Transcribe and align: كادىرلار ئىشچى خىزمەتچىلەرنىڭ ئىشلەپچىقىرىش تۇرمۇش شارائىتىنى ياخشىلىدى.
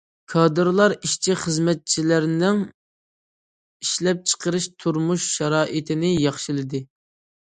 كادىرلار 0.31 0.93
ئىشچى 1.07 1.33
خىزمەتچىلەرنىڭ 1.41 2.63
ئىشلەپچىقىرىش 2.69 4.69
تۇرمۇش 4.85 5.27
شارائىتىنى 5.35 6.11
ياخشىلىدى. 6.15 6.83